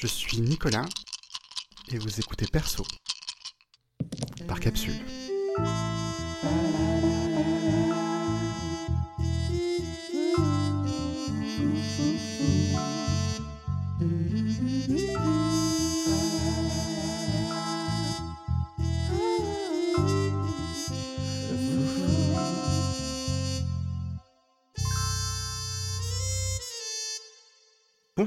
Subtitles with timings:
[0.00, 0.84] Je suis Nicolas
[1.88, 2.86] et vous écoutez Perso
[4.46, 4.94] par capsule.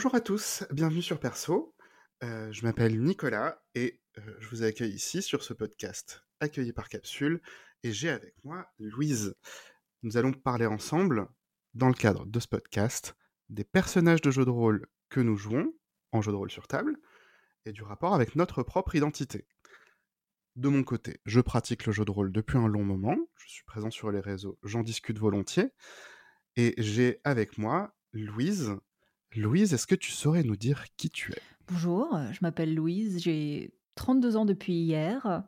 [0.01, 1.75] Bonjour à tous, bienvenue sur Perso.
[2.23, 6.89] Euh, je m'appelle Nicolas et euh, je vous accueille ici sur ce podcast accueilli par
[6.89, 7.39] Capsule
[7.83, 9.35] et j'ai avec moi Louise.
[10.01, 11.27] Nous allons parler ensemble,
[11.75, 13.15] dans le cadre de ce podcast,
[13.49, 15.71] des personnages de jeux de rôle que nous jouons
[16.11, 16.97] en jeu de rôle sur table
[17.65, 19.45] et du rapport avec notre propre identité.
[20.55, 23.65] De mon côté, je pratique le jeu de rôle depuis un long moment, je suis
[23.65, 25.69] présent sur les réseaux, j'en discute volontiers
[26.55, 28.79] et j'ai avec moi Louise,
[29.35, 31.41] Louise, est-ce que tu saurais nous dire qui tu es?
[31.67, 35.43] Bonjour, je m'appelle Louise, j'ai 32 ans depuis hier.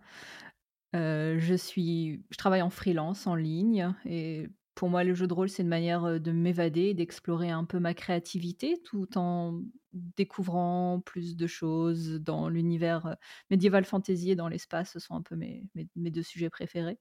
[0.96, 5.34] Euh, je, suis, je travaille en freelance, en ligne, et pour moi, le jeu de
[5.34, 11.02] rôle, c'est une manière euh, de m'évader, d'explorer un peu ma créativité, tout en découvrant
[11.06, 13.14] plus de choses dans l'univers euh,
[13.50, 14.94] médiéval fantasy et dans l'espace.
[14.94, 17.00] Ce sont un peu mes, mes, mes deux sujets préférés.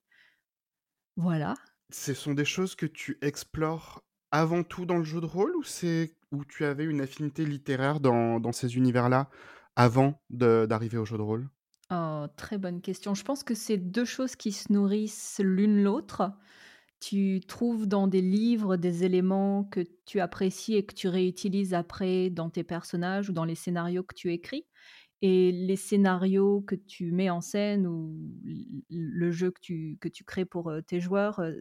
[1.17, 1.55] Voilà.
[1.91, 5.63] Ce sont des choses que tu explores avant tout dans le jeu de rôle ou
[5.63, 9.29] c'est où tu avais une affinité littéraire dans, ces univers-là
[9.77, 11.49] avant d'arriver au jeu de rôle?
[11.91, 13.15] Oh, Très bonne question.
[13.15, 16.33] Je pense que c'est deux choses qui se nourrissent l'une l'autre.
[17.01, 22.31] Tu trouves dans des livres des éléments que tu apprécies et que tu réutilises après
[22.31, 24.67] dans tes personnages ou dans les scénarios que tu écris.
[25.21, 28.19] Et les scénarios que tu mets en scène ou
[28.91, 31.53] le jeu que tu, que tu crées pour euh, tes joueurs euh,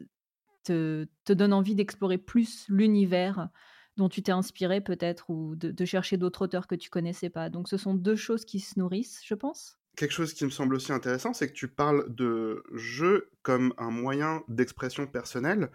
[0.64, 3.50] te, te envie d'explorer plus l'univers
[3.98, 7.50] dont tu t'es inspiré peut-être ou de, chercher d'autres auteurs que tu connaissais pas.
[7.50, 9.78] Donc ce sont deux choses qui se nourrissent, je pense.
[9.98, 13.92] Quelque chose qui me semble aussi intéressant, c'est que tu parles de jeu comme un
[13.92, 15.70] moyen d'expression personnelle.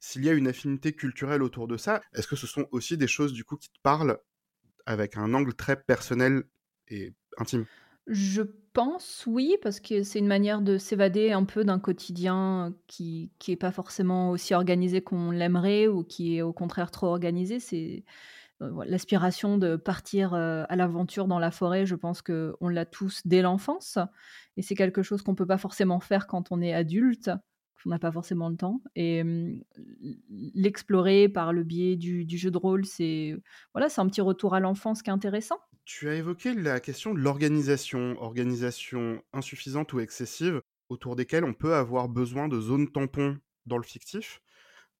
[0.00, 3.08] S'il y a une affinité culturelle autour de ça, est-ce que ce sont aussi des
[3.08, 4.18] choses du coup qui te parlent
[4.86, 6.44] avec un angle très personnel
[6.88, 7.66] et intime?
[8.06, 8.42] Je
[8.78, 13.50] pense oui, parce que c'est une manière de s'évader un peu d'un quotidien qui qui
[13.50, 17.58] est pas forcément aussi organisé qu'on l'aimerait ou qui est au contraire trop organisé.
[17.58, 18.04] C'est
[18.62, 21.86] euh, l'aspiration de partir euh, à l'aventure dans la forêt.
[21.86, 23.98] Je pense que on l'a tous dès l'enfance,
[24.56, 27.32] et c'est quelque chose qu'on peut pas forcément faire quand on est adulte
[27.82, 28.80] qu'on n'a pas forcément le temps.
[28.94, 29.24] Et
[30.54, 33.36] l'explorer par le biais du, jeu de rôle, c'est
[33.74, 35.58] voilà, c'est un petit retour à l'enfance qui est intéressant.
[35.88, 40.60] Tu as évoqué la question de l'organisation, organisation insuffisante ou excessive,
[40.90, 44.42] autour desquelles on peut avoir besoin de zones tampons dans le fictif.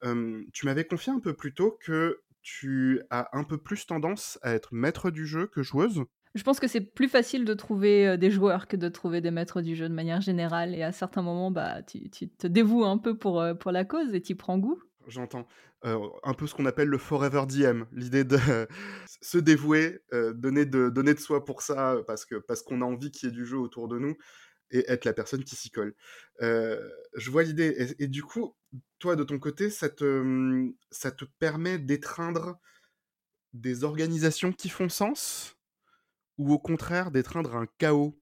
[0.03, 4.55] tu m'avais confié un peu plus tôt que tu as un peu plus tendance à
[4.55, 6.05] être maître du jeu que joueuse.
[6.35, 9.61] Je pense que c'est plus facile de trouver des joueurs que de trouver des maîtres
[9.61, 10.75] du jeu de manière générale.
[10.75, 14.23] Et à certains moments, bah, tu, te dévoues un peu pour, pour la cause et
[14.23, 14.83] tu prends goût.
[15.09, 15.47] J'entends.
[15.85, 18.39] Euh, un peu ce qu'on appelle le forever DM, l'idée de
[19.23, 20.01] se dévouer,
[20.35, 23.33] donner, de, donner de soi pour ça, parce qu'on parce qu'on a envie qu'il y
[23.33, 24.17] ait du jeu autour de nous
[24.71, 25.95] et être la personne qui s'y colle.
[26.41, 27.75] je vois l'idée.
[27.99, 28.55] Et, et, du coup,
[28.99, 32.59] toi, de ton côté, ça te, ça te permet d'étreindre
[33.53, 35.57] des organisations qui font sens
[36.37, 38.19] ou au contraire d'étreindre un chaos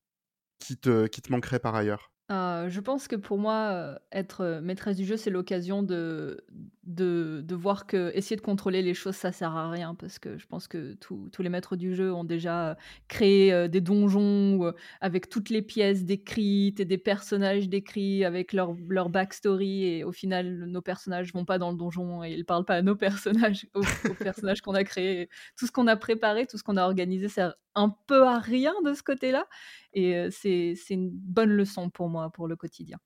[0.59, 2.11] qui te, qui te manquerait par ailleurs?
[2.33, 6.45] Euh, je pense que pour moi, euh, être euh, maîtresse du jeu, c'est l'occasion de,
[6.83, 10.37] de, de, voir que essayer de contrôler les choses, ça sert à rien parce que
[10.37, 12.77] je pense que tous les maîtres du jeu ont déjà
[13.07, 19.09] créé des donjons avec toutes les pièces décrites et des personnages décrits avec leur, leur
[19.09, 22.77] backstory et au final, nos personnages vont pas dans le donjon et ils parlent pas
[22.77, 25.29] à nos personnages, aux, aux personnages qu'on a créés.
[25.57, 28.73] Tout ce qu'on a préparé, tout ce qu'on a organisé sert un peu à rien
[28.85, 29.47] de ce côté-là.
[29.93, 32.99] Et c'est une bonne leçon pour moi, pour le quotidien.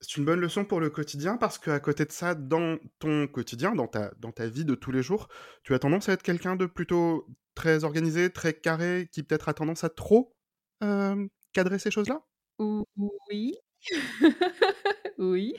[0.00, 3.74] C'est une bonne leçon pour le quotidien parce qu'à côté de ça, dans ton quotidien,
[3.74, 5.28] dans ta, dans ta vie de tous les jours,
[5.64, 9.54] tu as tendance à être quelqu'un de plutôt très organisé, très carré, qui peut-être a
[9.54, 10.36] tendance à trop
[11.52, 12.22] cadrer ces choses-là?
[12.58, 13.56] Oui.
[15.18, 15.54] oui.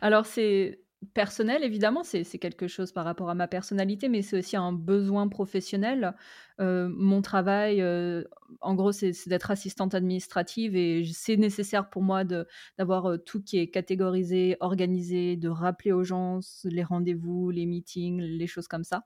[0.00, 0.81] Alors c'est
[1.14, 5.28] personnel, évidemment, c'est quelque chose par rapport à ma personnalité, mais c'est aussi un besoin
[5.28, 6.14] professionnel.
[6.60, 8.24] Euh, mon travail, euh,
[8.60, 13.58] en gros, c'est d'être assistante administrative et c'est nécessaire pour moi d'avoir euh, tout qui
[13.58, 19.04] est catégorisé, organisé, de rappeler aux gens les rendez-vous, les meetings, les choses comme ça.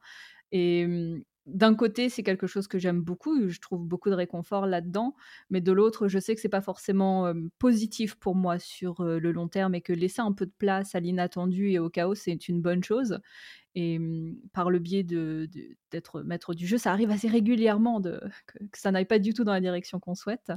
[0.52, 5.14] Mmh, d'un côté, c'est quelque chose que j'aime beaucoup, je trouve beaucoup de réconfort là-dedans,
[5.50, 9.48] mais de l'autre, je sais que c'est pas forcément positif pour moi sur le long
[9.48, 12.60] terme et que laisser un peu de place à l'inattendu et au chaos, c'est une
[12.62, 13.20] bonne chose.
[13.74, 13.98] et
[14.52, 15.48] par le biais de
[15.90, 19.52] d'être maître du jeu, ça arrive assez régulièrement que ça n'aille pas du tout dans
[19.52, 20.52] la direction qu'on souhaite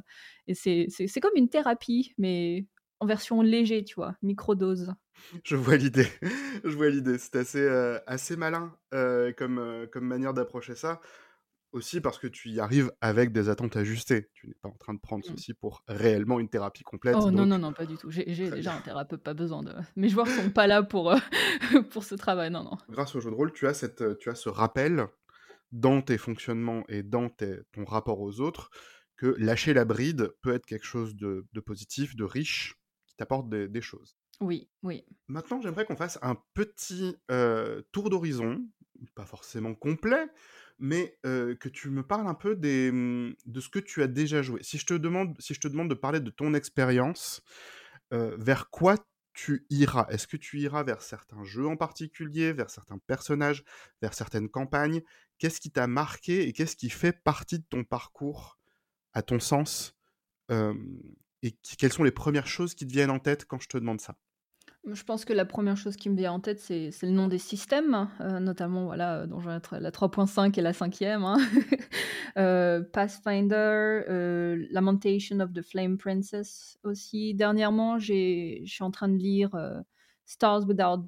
[0.47, 2.65] et c'est comme une thérapie, mais
[2.99, 4.15] en version léger, tu vois?
[4.21, 4.93] Microdose.
[5.43, 6.07] Je vois l'idée,
[6.63, 7.17] je vois l'idée.
[7.17, 11.01] C'est assez, heu, assez malin, heu, comme, heu, comme manière d'approcher ça.
[11.73, 14.29] Aussi parce que tu y arrives avec des attentes ajustées.
[14.33, 15.39] Tu n'es pas en train de prendre Mmh.
[15.39, 18.11] ceci pour réellement une thérapie complète, Oh non, donc non, non, pas du tout.
[18.11, 21.13] J'ai déjà un thérapeute, pas besoin de mes joueurs sont pas là pour,
[21.91, 22.77] pour ce travail, non, non.
[22.89, 25.07] Grâce au jeu de rôle, tu as cette, tu as ce rappel
[25.71, 28.71] dans tes fonctionnements et dans tes ton rapport aux autres,
[29.17, 32.75] que lâcher la bride peut être quelque chose de de positif, de riche,
[33.19, 34.15] qui t'apporte des choses.
[34.39, 35.05] Oui, oui.
[35.27, 37.17] Maintenant, j'aimerais qu'on fasse un petit,
[37.91, 38.65] tour d'horizon,
[39.15, 40.27] pas forcément complet,
[40.79, 44.41] mais que tu me parles un peu des, mmh, de ce que tu as déjà
[44.41, 44.63] joué.
[44.63, 47.41] Si je te demande si je te demande de parler de ton expérience,
[48.11, 48.95] vers quoi
[49.33, 50.07] tu iras?
[50.09, 53.65] Est-ce que tu iras vers certains jeux en particulier, vers certains personnages,
[54.01, 55.01] vers certaines campagnes?
[55.37, 58.57] Qu'est-ce qui t'a marqué et qu'est-ce qui fait partie de ton parcours,
[59.13, 59.97] à ton sens?
[61.43, 63.99] Et quelles sont les premières choses qui te viennent en tête quand je te demande
[63.99, 64.17] ça?
[64.85, 67.37] Je pense que la première chose qui me vient en tête, c'est le nom des
[67.37, 71.37] systèmes, heu, notamment, voilà, Dra la 3.5 et la 5e, hein.
[72.37, 77.33] Heu, Pathfinder, heu, Lamentation of the Flame Princess aussi.
[77.35, 79.49] Dernièrement, je suis en train de lire,
[80.25, 81.05] Stars Without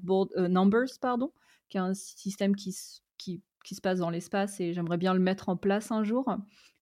[0.48, 1.32] Numbers, pardon,
[1.68, 2.76] qui est un système qui
[3.18, 6.26] qui qui se passe dans l'espace et j'aimerais bien le mettre en place un jour.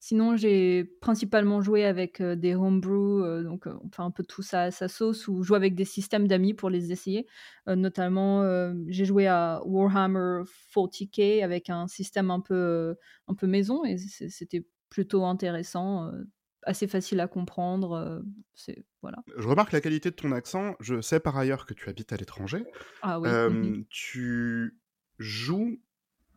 [0.02, 4.42] Sinon, j'ai principalement joué avec, heu, des homebrew, heu, donc on fait un peu tout
[4.42, 7.26] ça à sa sauce ou jouer avec des systèmes d'amis pour les essayer.
[7.68, 8.42] Heu, notamment,
[8.88, 10.42] j'ai joué à Warhammer
[10.72, 12.96] 40K avec un système un peu,
[13.28, 16.10] un peu maison et c'était plutôt intéressant,
[16.62, 18.22] assez facile à comprendre,
[18.54, 19.22] c'est voilà.
[19.36, 20.76] Je remarque la qualité de ton accent.
[20.80, 22.64] Je sais par ailleurs que tu habites à l'étranger.
[23.02, 23.40] Ah oui,
[23.88, 24.80] tu
[25.18, 25.80] joues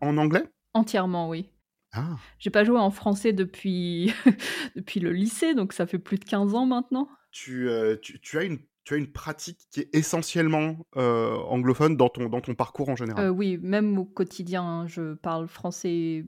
[0.01, 0.45] en anglais?
[0.75, 1.50] Entièrement, oui.
[1.94, 2.18] Ah!
[2.40, 4.13] J'ai pas joué en français depuis
[4.75, 7.07] depuis le lycée, donc ça fait plus de 15 ans maintenant.
[7.31, 11.95] Tu, heu, tu tu as une tu as une pratique qui est essentiellement, heu, anglophone
[11.95, 13.25] dans ton dans ton parcours en général?
[13.25, 16.25] Heu, oui, même au quotidien, hein, je parle français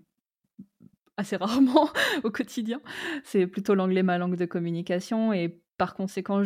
[1.18, 1.90] assez rarement
[2.24, 2.82] au quotidien.
[3.24, 6.42] C'est plutôt l'anglais ma langue de communication et par conséquent,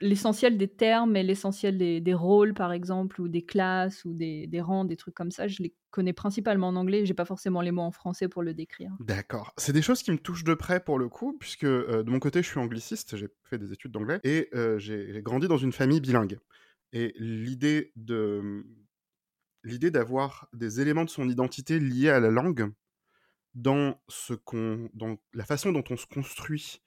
[0.00, 4.84] l'essentiel des termes et l'essentiel des rôles, par exemple, ou des classes ou des rangs,
[4.84, 7.06] des trucs comme ça, je les connais principalement en anglais.
[7.06, 8.92] J'ai pas forcément les mots en français pour le décrire.
[8.98, 9.52] D'accord.
[9.56, 12.20] C'est des choses qui me touchent de près pour le coup, puisque, heu, de mon
[12.20, 15.72] côté, je suis angliciste, j'ai fait des études d'anglais et j'ai j'ai grandi dans une
[15.72, 16.38] famille bilingue
[16.92, 18.64] et l'idée de, mmh,
[19.64, 22.72] l'idée d'avoir des éléments de son identité liés à la langue
[23.54, 26.82] dans ce qu'on dans la façon dont on se construit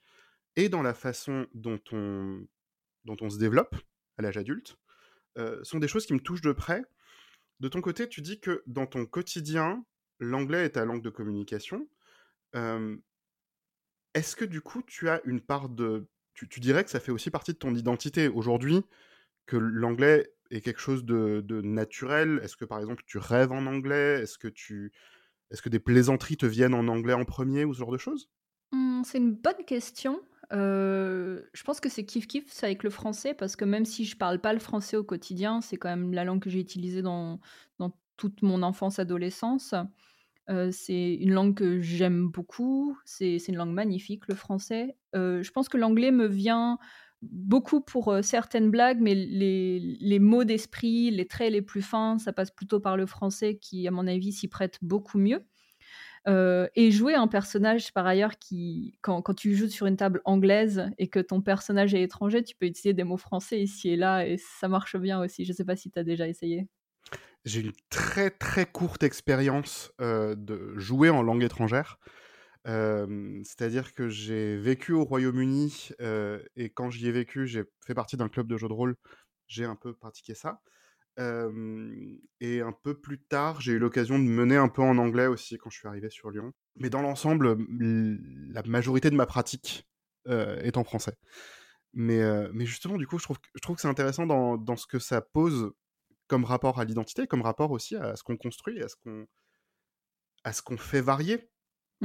[0.56, 3.76] et dans la façon dont on se développe
[4.18, 4.76] à l'âge adulte,
[5.38, 6.82] heu, sont des choses qui me touchent de près.
[7.60, 9.84] De ton côté, tu dis que dans ton quotidien,
[10.20, 11.88] l'anglais est ta langue de communication.
[14.14, 17.30] Est-ce que du coup, tu as une part de tu dirais que ça fait aussi
[17.30, 18.82] partie de ton identité aujourd'hui,
[19.46, 22.40] que l'anglais est quelque chose de naturel?
[22.44, 24.20] Est-ce que, par exemple, tu rêves en anglais?
[24.22, 24.92] Est-ce que tu
[25.50, 28.28] est-ce que des plaisanteries te viennent en anglais en 1er ou ce genre de choses?
[28.72, 30.22] Mmh, c'est une bonne question.
[30.52, 34.16] Heu, je pense que c'est kiff kiff, avec le français parce que même si je
[34.16, 37.40] parle pas le français au quotidien, c'est quand même la langue que j'ai utilisée dans
[38.16, 39.74] toute mon enfance, adolescence.
[40.50, 44.96] Heu, c'est une langue que j'aime beaucoup, c'est une langue magnifique, le français.
[45.16, 46.78] Heu, je pense que l'anglais me vient
[47.22, 52.50] beaucoup pour, certaines blagues, mais les mots d'esprit, les traits les plus fins, ça passe
[52.52, 55.44] plutôt par le français qui, à mon avis, s'y prête beaucoup mieux.
[56.28, 60.22] Heu et jouer un personnage par ailleurs qui quand quand tu joues sur une table
[60.24, 63.96] anglaise et que ton personnage est étranger, tu peux utiliser des mots français ici et
[63.96, 65.44] là et ça marche bien aussi.
[65.44, 66.68] Je sais pas si tu as déjà essayé?
[67.44, 71.98] J'ai une très, très courte expérience, heu, de jouer en langue étrangère.
[72.66, 75.90] Hem, c'est-à-dire que j'ai vécu au Royaume-Uni,
[76.56, 78.96] et quand j'y ai vécu, j'ai fait partie d'un club de jeux de rôle.
[79.48, 80.60] J'ai un peu pratiqué ça.
[81.18, 85.56] Et un peu plus tard, j'ai eu l'occasion de mener un peu en anglais aussi
[85.58, 86.52] quand je suis arrivé sur Lyon.
[86.76, 88.18] Mais dans l'ensemble, l
[88.52, 89.86] la majorité de ma pratique,
[90.26, 91.16] est en français.
[91.94, 94.86] Mais justement, du coup, je trouve que je trouve que c'est intéressant dans dans ce
[94.86, 95.72] que ça pose
[96.28, 99.26] comme rapport à l'identité, comme rapport aussi à ce qu'on construit, à ce qu'on
[100.44, 101.50] à ce qu'on fait varier,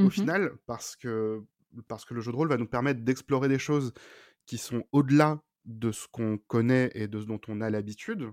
[0.02, 0.32] au Mmh mh.
[0.32, 1.44] final, parce que
[1.88, 3.94] parce que le jeu de rôle va nous permettre d'explorer des choses
[4.46, 8.32] qui sont au-delà de ce qu'on connaît et de ce dont on a l'habitude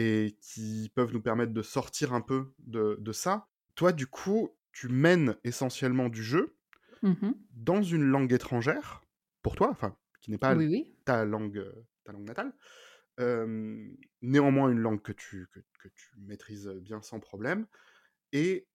[0.00, 3.48] et qui peuvent nous permettre de sortir un peu de de ça.
[3.76, 6.56] Toi, du coup, tu mènes essentiellement du jeu
[7.02, 7.34] Mmh mh.
[7.50, 9.02] dans une langue étrangère,
[9.42, 10.96] pour toi, enfin, qui n'est pas l Oui, oui.
[11.04, 12.54] ta langue, heu, ta langue natale.
[14.22, 17.66] néanmoins une langue que tu que que tu maîtrises, bien sans problème
[18.32, 18.68] et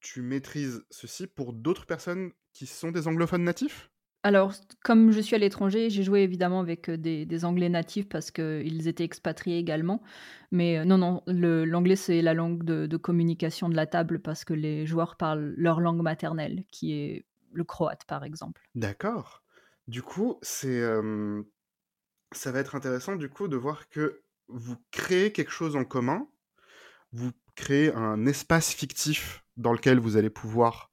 [0.00, 3.90] tu maîtrises ceci pour d'autres personnes qui sont des anglophones natifs?
[4.26, 8.30] Alors, comme je suis à l'étranger, j'ai joué évidemment avec, heu, des anglais natifs parce
[8.30, 10.02] qu'ils étaient expatriés également.
[10.50, 14.54] Mais, heu, non, non, l'anglais, c'est la langue de communication de la table parce que
[14.54, 18.62] les joueurs parlent leur langue maternelle, qui est le croate, par exemple.
[18.74, 19.42] D'accord.
[19.88, 20.82] Du coup, c'est,
[22.32, 26.28] ça va être intéressant du coup de voir que vous créez quelque chose en commun.
[27.12, 30.90] Vous créez un espace fictif dans lequel vous allez pouvoir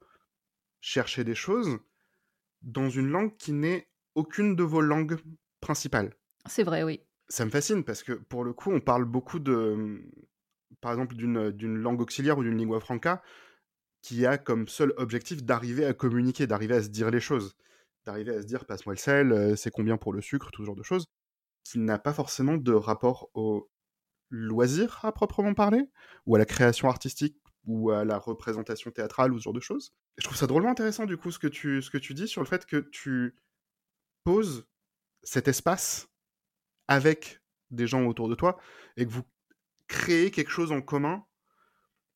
[0.82, 1.80] chercher des choses
[2.62, 5.18] dans une langue qui n'est aucune de vos langues
[5.62, 6.14] principales.
[6.48, 7.02] C'est vrai, oui.
[7.30, 10.02] Ça me fascine parce que pour le coup, on parle beaucoup de,
[10.82, 13.22] par exemple, d'une, langue auxiliaire ou d'une lingua franca
[14.02, 17.56] qui a comme seul objectif d'arriver à communiquer, d'arriver à se dire les choses,
[18.06, 20.66] d'arriver à se dire passe-moi le sel, heu, c'est combien pour le sucre, tout ce
[20.66, 21.06] genre de choses,
[21.64, 23.70] qui n'a pas forcément de rapport au
[24.32, 25.84] loisir à proprement parler,
[26.26, 29.94] ou à la création artistique, ou à la représentation théâtrale ou ce genre de choses.
[30.18, 32.42] Je trouve ça drôlement intéressant du coup ce que tu ce que tu dis sur
[32.42, 33.36] le fait que tu
[34.24, 34.68] poses
[35.24, 36.10] cet espace
[36.88, 37.42] avec
[37.72, 38.60] des gens autour de toi
[38.98, 39.24] et que vous
[39.88, 41.26] créez quelque chose en commun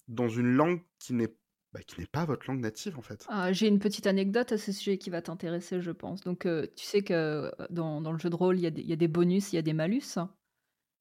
[0.08, 1.36] dans une langue qui n'est
[1.74, 3.26] bah, qui n'est pas votre langue native en fait.
[3.28, 6.22] Ah, j'ai une petite anecdote à ce sujet qui va t'intéresser, je pense.
[6.22, 8.72] Donc, heu, tu sais que, heu, dans dans le jeu de rôle, il y a
[8.72, 10.18] des il y a des bonus, il y a des malus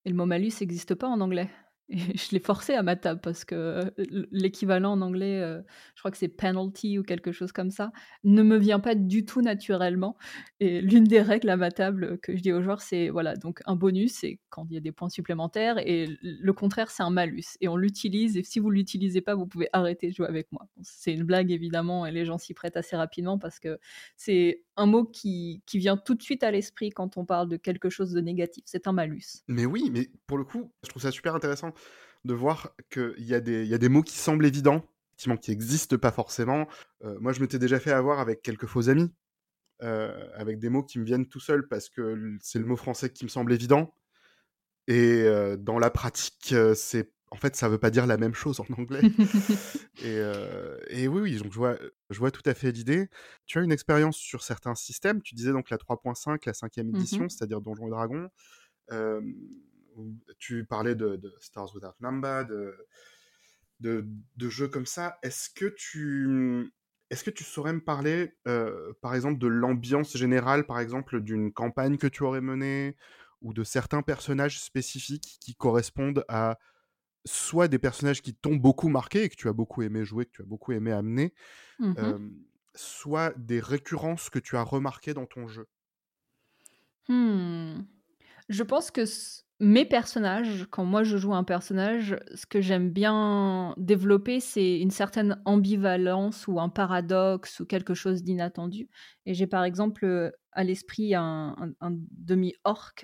[0.04, 1.50] et le mot malus existe pas en anglais
[1.90, 5.64] je l'ai forcé à ma table parce que, l l'équivalent en anglais, heu,
[5.94, 7.92] je crois que c'est penalty ou quelque chose comme ça,
[8.24, 10.16] ne me vient pas du tout naturellement
[10.60, 13.60] et l'une des règles à ma table, que je dis aux joueurs, c'est voilà, donc
[13.66, 17.10] un bonus, c'est quand il y a des points supplémentaires et le contraire, c'est un
[17.10, 20.50] malus et on l'utilise et si vous l'utilisez pas, vous pouvez arrêter de jouer avec
[20.52, 20.66] moi.
[20.82, 23.78] C'est une blague évidemment et les gens s'y prêtent assez rapidement parce que
[24.16, 27.56] c'est un mot qui qui vient tout de suite à l'esprit quand on parle de
[27.58, 29.42] quelque chose de négatif, c'est un malus.
[29.48, 31.73] Mais oui, mais pour le coup, je trouve ça super intéressant
[32.24, 34.84] de voir qu'il y a des il y a des mots qui semblent évidents,
[35.40, 36.66] qui existent pas forcément.
[37.04, 39.10] Heu, moi, je m'étais déjà fait avoir avec quelques faux amis,
[39.82, 43.10] heu, avec des mots qui me viennent tout seuls parce que c'est le mot français
[43.10, 43.94] qui me semble évident
[44.88, 48.60] et heu, dans la pratique, c'est en fait, ça veut pas dire la même chose
[48.60, 49.08] en anglais
[50.88, 51.78] et oui, oui, donc je vois,
[52.10, 53.08] je vois tout à fait l'idée.
[53.46, 57.08] Tu as une expérience sur certains systèmes, tu disais donc la 3.5, la 5e Mmh
[57.12, 57.24] mh.
[57.24, 58.28] édition, c'est-à-dire Donjons et Dragons.
[60.38, 62.76] Tu parlais de de Stars Without Number, de
[63.80, 65.18] de de jeux comme ça.
[65.22, 66.72] Est-ce que tu,
[67.10, 71.52] est-ce que tu saurais me parler, heu, par exemple, de l'ambiance générale, par exemple, d'une
[71.52, 72.96] campagne que tu aurais menée
[73.42, 76.58] ou de certains personnages spécifiques qui correspondent à
[77.26, 80.32] soit des personnages qui t'ont beaucoup marqué et que tu as beaucoup aimé jouer, que
[80.32, 81.34] tu as beaucoup aimé amener,
[81.78, 82.14] Mmh mh.
[82.14, 82.32] hem,
[82.76, 85.68] soit des récurrences que tu as remarquées dans ton jeu?
[87.08, 87.82] Mmh.
[88.48, 89.06] Je pense que
[89.60, 94.90] mes personnages, quand moi je joue un personnage, ce que j'aime bien développer, c'est une
[94.90, 98.88] certaine ambivalence ou un paradoxe ou quelque chose d'inattendu
[99.26, 101.54] et j'ai par exemple, heu, à l'esprit un
[102.10, 102.94] demi-orc,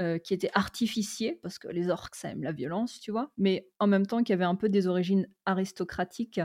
[0.00, 3.32] heu, qui était artificier parce que les orcs ça aime la violence, tu vois?
[3.38, 6.40] Mais en même temps qui avait un peu des origines aristocratiques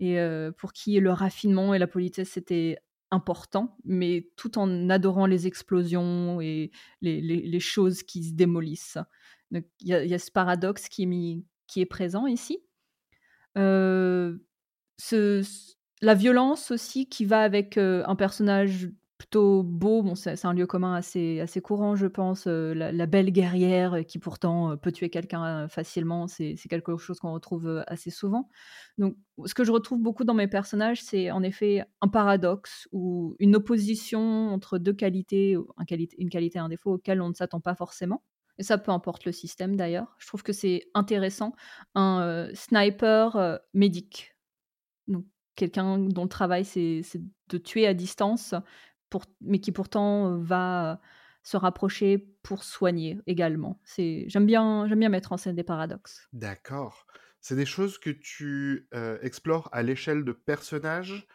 [0.00, 2.78] et heu, pour qui le raffinement et la politesse c'était
[3.12, 8.98] important, mais tout en adorant les explosions et les choses qui se démolissent.
[9.52, 12.60] Il y a ce paradoxe qui est présent ici.
[14.98, 15.42] C
[16.02, 18.90] la violence aussi qui va avec, heu, un personnage
[19.22, 24.04] plutôt beau, c'est un lieu commun assez assez courant je pense, heu, la belle guerrière
[24.06, 28.48] qui pourtant, heu, peut tuer quelqu'un, facilement, c'est quelque chose qu'on retrouve, assez souvent.
[28.98, 33.36] Donc ce que je retrouve beaucoup dans mes personnages, c'est en effet un paradoxe ou
[33.38, 35.56] une opposition entre 2 qualités
[36.18, 38.22] une qualité et un défaut auquel on ne s'attend pas forcément
[38.58, 40.16] et ça peu importe le système d'ailleurs.
[40.18, 41.52] Je trouve que c'est intéressant.
[41.94, 44.34] Un, sniper, heu, médic.
[45.56, 47.02] Quelqu'un dont le travail c'est
[47.50, 48.54] de tuer à distance
[49.40, 51.00] mais qui pourtant va
[51.42, 53.80] se rapprocher pour soigner également.
[53.84, 56.30] C'est j'aime bien mettre en scène des paradoxes.
[56.32, 57.06] D'accord.
[57.40, 61.26] C'est des choses que tu, heu, explores à l'échelle de personnages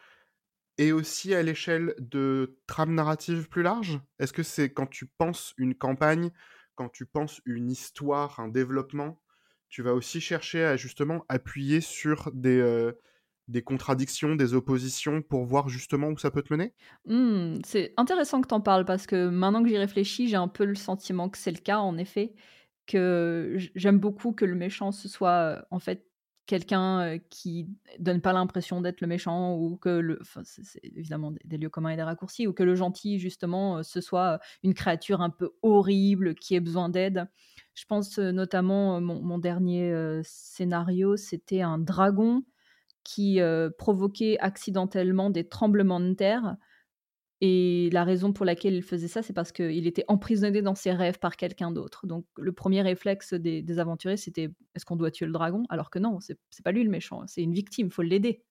[0.78, 4.00] et aussi à l'échelle de trames narratives plus larges?
[4.20, 6.32] Est-ce que c'est quand tu penses une campagne,
[6.76, 9.22] quand tu penses une histoire, un développement,
[9.68, 12.60] tu vas aussi chercher à justement appuyer sur des,
[13.48, 16.74] des contradictions, des oppositions pour voir justement où ça peut te mener?
[17.06, 20.48] Mmh, c'est intéressant que tu en parles parce que maintenant que j'y réfléchis, j'ai un
[20.48, 22.34] peu le sentiment que c'est le cas en effet,
[22.86, 26.04] que j'aime beaucoup que le méchant ce soit, heu, en fait
[26.46, 31.32] quelqu'un euh, qui donne pas l'impression d'être le méchant ou que le, enfin, c'est évidemment
[31.44, 35.20] des, lieux communs et des raccourcis, ou que le gentil justement ce soit une créature
[35.20, 37.28] un peu horrible qui ait besoin d'aide.
[37.74, 42.44] Je pense notamment mon dernier scénario, c'était un dragon
[43.08, 43.40] qui
[43.78, 46.56] provoquait accidentellement des tremblements de terre
[47.40, 50.92] et la raison pour laquelle il faisait ça, c'est parce qu'il était emprisonné dans ses
[50.92, 52.06] rêves par quelqu'un d'autre.
[52.06, 55.62] Donc le premier réflexe des, aventuriers, c'était est-ce qu'on doit tuer le dragon?
[55.70, 58.42] Alors que non, c'est pas lui le méchant, c'est une victime, faut l'aider.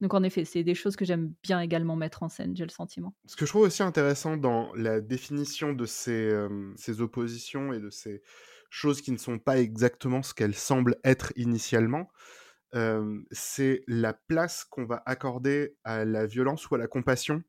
[0.00, 2.70] Donc en effet, c'est des choses que j'aime bien également mettre en scène, j'ai le
[2.70, 3.14] sentiment.
[3.26, 8.22] Ce que je trouve aussi intéressant dans la définition de ces oppositions et de ces
[8.70, 12.08] choses qui ne sont pas exactement ce qu'elles semblent être initialement,
[13.30, 17.42] c'est la place qu'on va accorder à la violence ou à la compassion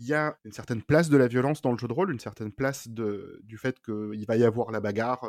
[0.00, 2.20] il y a une certaine place de la violence dans le jeu de rôle, une
[2.20, 5.28] certaine place de, du fait qu'il va y avoir la bagarre,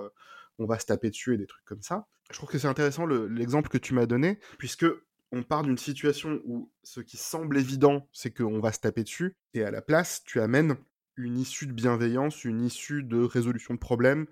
[0.59, 2.07] on va se taper dessus et des trucs comme ça.
[2.31, 4.85] Je trouve que c'est intéressant l'exemple que tu m'as donné, puisque
[5.33, 9.35] on part d'une situation où ce qui semble évident, c'est qu'on va se taper dessus,
[9.53, 10.77] et à la place, tu amènes
[11.17, 14.25] une issue de bienveillance, une issue de résolution de problèmes,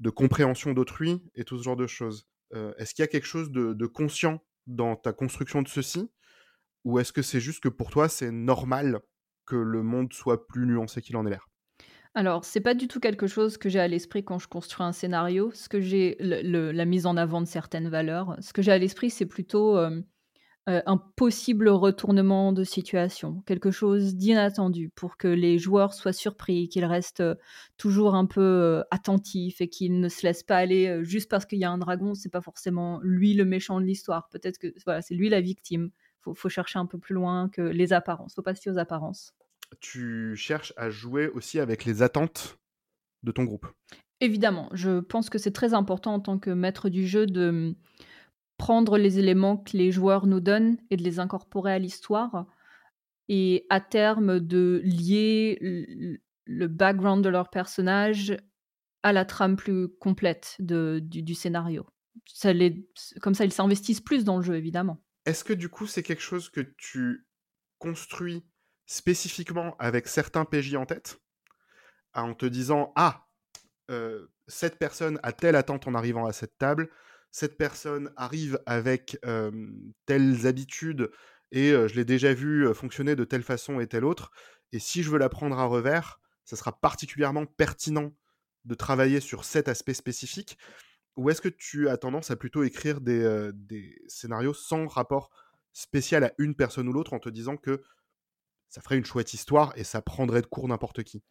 [0.00, 2.26] de compréhension d'autrui et tout ce genre de choses.
[2.78, 6.10] Est-ce qu'il y a quelque chose de conscient dans ta construction de ceci
[6.84, 9.00] ou est-ce que c'est juste que pour toi c'est normal
[9.46, 11.48] que le monde soit plus nuancé qu'il en est l'air?
[12.16, 14.92] Alors, c'est pas du tout quelque chose que j'ai à l'esprit quand je construis un
[14.92, 15.50] scénario.
[15.52, 18.36] Ce que j'ai, la mise en avant de certaines valeurs.
[18.40, 20.00] Ce que j'ai à l'esprit, c'est plutôt euh,
[20.66, 26.86] un possible retournement de situation, quelque chose d'inattendu, pour que les joueurs soient surpris, qu'ils
[26.86, 27.22] restent
[27.76, 31.64] toujours un peu attentifs et qu'ils ne se laissent pas aller juste parce qu'il y
[31.64, 32.14] a un dragon.
[32.14, 34.28] C'est pas forcément lui le méchant de l'histoire.
[34.30, 35.90] Peut-être que voilà, c'est lui la victime
[36.24, 38.34] faut, faut chercher un peu plus loin que les apparences.
[38.34, 39.34] Faut pas se fier aux apparences.
[39.80, 42.58] Tu cherches à jouer aussi avec les attentes
[43.22, 43.66] de ton groupe?
[44.20, 47.74] Évidemment, je pense que c'est très important en tant que maître du jeu de
[48.56, 52.46] prendre les éléments que les joueurs nous donnent et de les incorporer à l'histoire
[53.28, 58.36] et à terme de lier le background de leur personnage
[59.02, 61.86] à la trame plus complète de, du, scénario.
[62.26, 62.88] Ça les,
[63.20, 65.02] comme ça, ils s'investissent plus dans le jeu, évidemment.
[65.26, 67.26] Est-ce que du coup, c'est quelque chose que tu
[67.78, 68.46] construis
[68.86, 71.20] spécifiquement avec certains PJ en tête
[72.14, 73.26] En te disant Ah,
[73.90, 76.90] euh, cette personne a telle attente en arrivant à cette table,
[77.34, 79.18] cette personne arrive avec
[80.06, 81.10] telles habitudes
[81.50, 84.30] et je l'ai déjà vu fonctionner de telle façon et telle autre.
[84.70, 88.14] Et si je veux la prendre à revers, ça sera particulièrement pertinent
[88.64, 90.58] de travailler sur cet aspect spécifique
[91.16, 95.30] ou est-ce que tu as tendance à plutôt écrire des, des, scénarios sans rapport
[95.72, 97.82] spécial à une personne ou l'autre en te disant que
[98.68, 101.22] ça ferait une chouette histoire et ça prendrait de court n'importe qui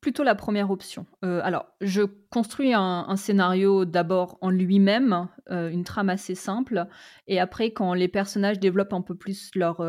[0.00, 1.06] Plutôt la première option.
[1.22, 6.86] alors, je construis un, scénario d'abord en lui-même, une trame assez simple,
[7.28, 9.80] et après, quand les personnages développent un peu plus leur,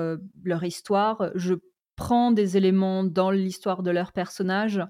[0.44, 1.56] leur histoire, je
[1.96, 4.82] prends des éléments dans l'histoire de leur personnage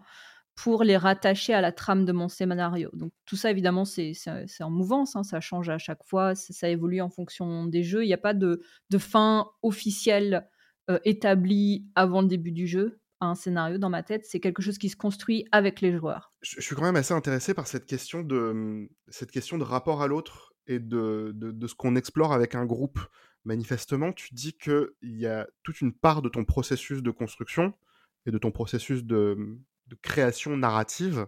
[0.55, 2.89] pour les rattacher à la trame de mon scénario.
[2.93, 4.13] Donc tout ça, évidemment, c'est
[4.61, 8.03] en mouvance, hein, ça change à chaque fois, ça, évolue en fonction des jeux.
[8.03, 8.61] Il n'y a pas de,
[8.97, 10.47] fin officielle
[10.89, 12.99] euh, établie avant le début du jeu.
[13.21, 16.33] Un scénario dans ma tête, c'est quelque chose qui se construit avec les joueurs.
[16.41, 20.07] Je, suis quand même assez intéressé par cette question de, cette question de rapport à
[20.07, 22.99] l'autre et de, de ce qu'on explore avec un groupe.
[23.45, 27.73] Manifestement, tu dis qu'il y a toute une part de ton processus de construction
[28.25, 31.27] et de ton processus de, de création narrative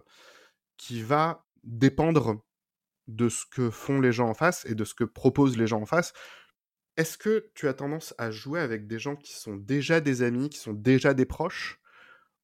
[0.76, 2.42] qui va dépendre
[3.08, 5.80] de ce que font les gens en face et de ce que proposent les gens
[5.80, 6.12] en face.
[6.96, 10.48] Est-ce que tu as tendance à jouer avec des gens qui sont déjà des amis,
[10.48, 11.80] qui sont déjà des proches?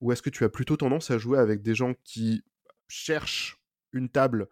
[0.00, 2.44] Ou est-ce que tu as plutôt tendance à jouer avec des gens qui
[2.88, 3.62] cherchent
[3.92, 4.48] une table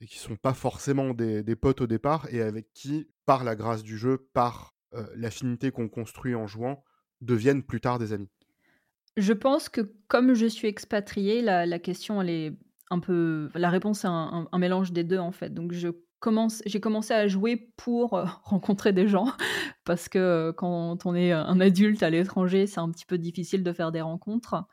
[0.00, 3.82] et qui sont pas forcément des, potes au départ et avec qui, par la grâce
[3.82, 4.74] du jeu, par
[5.14, 6.82] l'affinité qu'on construit en jouant,
[7.20, 8.30] deviennent plus tard des amis?
[9.16, 12.56] Je pense que comme je suis expatriée, la question est
[12.90, 15.52] un peu la réponse est un mélange des deux en fait.
[15.52, 15.88] Donc je
[16.66, 19.32] j'ai commencé à jouer pour, euh, rencontrer des gens
[19.84, 23.62] parce que, euh, quand on est, un adulte à l'étranger, c'est un petit peu difficile
[23.62, 24.64] de faire des rencontres.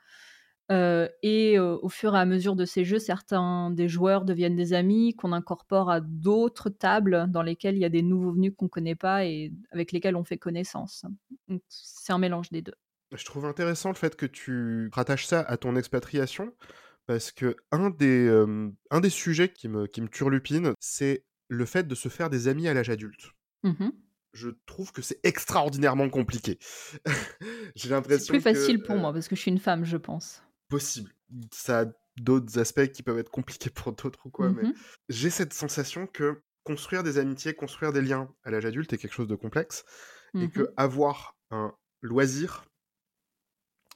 [0.72, 4.74] Euh, et au fur et à mesure de ces jeux, certains des joueurs deviennent des
[4.74, 8.68] amis qu'on incorpore à d'autres tables dans lesquelles il y a des nouveaux venus qu'on
[8.68, 11.06] connaît pas et avec lesquels on fait connaissance.
[11.70, 12.76] C'est un mélange des deux.
[13.16, 16.54] Je trouve intéressant le fait que tu rattaches ça à ton expatriation,
[17.08, 18.30] parce que un des,
[18.92, 22.48] un des sujets qui me, qui me turlupine, c'est le fait de se faire des
[22.48, 23.32] amis à l'âge adulte.
[23.64, 23.90] Mmh
[24.32, 26.60] je trouve que c'est extraordinairement compliqué.
[27.76, 30.44] J'ai l'impression C'est plus facile pour moi, parce que je suis une femme, je pense.
[30.70, 31.12] Possible.
[31.52, 31.86] Ça a
[32.16, 34.74] d'autres aspects qui peuvent être compliqués pour d'autres ou quoi, mais mmh
[35.10, 39.14] j'ai cette sensation que construire des amitiés, construire des liens à l'âge adulte est quelque
[39.14, 39.84] chose de complexe
[40.40, 42.66] et Mmh que avoir un loisir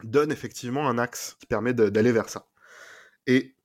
[0.03, 2.47] donne effectivement un axe qui permet d'aller vers ça.
[3.27, 3.55] Et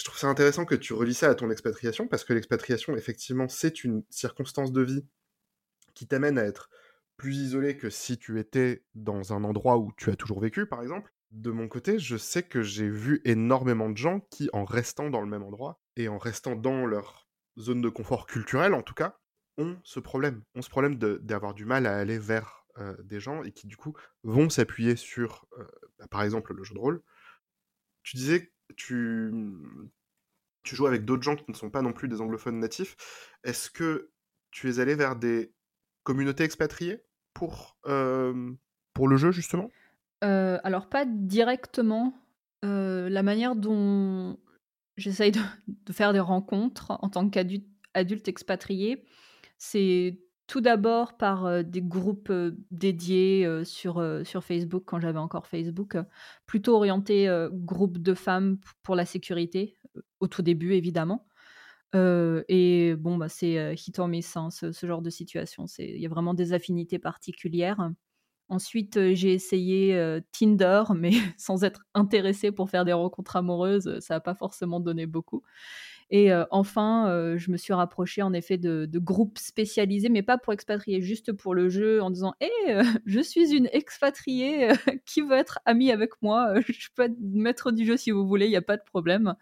[0.00, 3.48] je trouve ça intéressant que tu relis ça à ton expatriation parce que l'expatriation, effectivement,
[3.48, 5.04] c'est une circonstance de vie
[5.92, 6.70] qui t'amène à être
[7.18, 10.80] plus isolé que si tu étais dans un endroit où tu as toujours vécu, par
[10.80, 11.12] exemple.
[11.32, 15.20] De mon côté, je sais que j'ai vu énormément de gens qui, en restant dans
[15.20, 19.18] le même endroit et en restant dans leur zone de confort culturel, en tout cas,
[19.58, 23.42] ont ce problème, ont ce problème d'avoir du mal à aller vers euh, des gens
[23.42, 25.64] et qui, du coup, vont s'appuyer sur, euh,
[25.98, 27.02] bah, par exemple, le jeu de rôle.
[28.02, 29.32] Tu disais tu,
[30.62, 32.96] tu joues avec d'autres gens qui ne sont pas non plus des anglophones natifs.
[33.44, 34.10] Est-ce que
[34.50, 35.52] tu es allé vers des
[36.02, 37.02] communautés expatriées
[37.34, 38.52] pour, euh,
[38.98, 39.70] le jeu, justement?
[40.22, 42.14] Heu, alors pas directement.
[42.64, 44.38] Heu, la manière dont
[44.96, 49.04] j'essaye de faire des rencontres en tant qu'adulte adulte expatrié,
[49.58, 52.32] c'est tout d'abord par, des groupes,
[52.72, 55.96] dédiés, sur, sur Facebook quand j'avais encore Facebook,
[56.44, 59.76] plutôt orientés, heu, groupe de femmes pour la sécurité,
[60.18, 61.28] au tout début évidemment.
[61.94, 65.66] Et bon, bah, c'est, hit or miss, hein, ce ce genre de situation.
[65.78, 67.88] Il y a vraiment des affinités particulières.
[68.48, 74.20] Ensuite, j'ai essayé, Tinder, mais sans être intéressée pour faire des rencontres amoureuses, ça a
[74.20, 75.44] pas forcément donné beaucoup
[76.10, 80.22] et heu, enfin, heu, je me suis rapprochée en effet de de groupes spécialisés, mais
[80.22, 84.68] pas pour expatriés, juste pour le jeu en disant: «Hé, heu, je suis une expatriée,
[85.06, 86.54] qui veut être amie avec moi?
[86.68, 89.34] Je peux être maître du jeu si vous voulez, il y a pas de problème»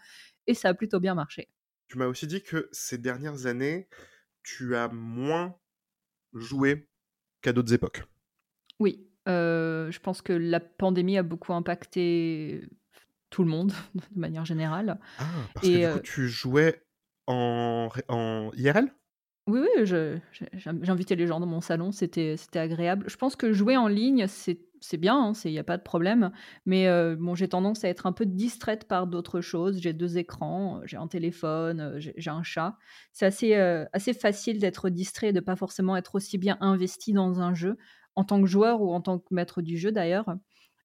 [0.47, 1.49] et ça a plutôt bien marché.
[1.89, 3.89] Tu m'as aussi dit que ces dernières années,
[4.43, 5.59] tu as moins
[6.35, 6.89] joué
[7.43, 8.05] qu'à d'autres époques.
[8.81, 12.63] Oui, je pense que la pandémie a beaucoup impacté
[13.31, 13.73] tout le monde
[14.15, 16.83] de manière générale Ah, parce que et du coup, heu tu jouais
[17.27, 18.93] en, en IRL
[19.47, 19.87] Oui, oui,
[20.83, 23.07] j'invitais les gens dans mon salon, c'était c'était agréable.
[23.09, 25.79] Je pense que jouer en ligne, c'est c'est bien, hein, c'est il y a pas
[25.79, 26.31] de problème,
[26.67, 29.81] mais heu, bon, j'ai tendance à être un peu distraite par d'autres choses.
[29.81, 32.77] J'ai 2 écrans, j'ai un téléphone, heu, j'ai un chat.
[33.15, 33.55] C'est assez,
[33.95, 37.79] assez facile d'être distrait et de pas forcément être aussi bien investi dans un jeu,
[38.17, 40.37] en tant que joueur ou en tant que maître du jeu d'ailleurs.